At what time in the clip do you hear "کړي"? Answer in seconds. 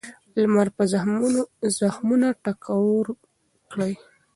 3.71-3.93